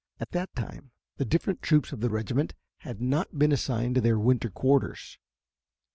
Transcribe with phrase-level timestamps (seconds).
[0.19, 4.17] At that time the different troops of the regiment had not been assigned to their
[4.17, 5.19] winter quarters.